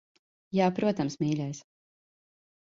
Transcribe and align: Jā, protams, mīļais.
Jā, 0.59 0.69
protams, 0.79 1.17
mīļais. 1.25 1.61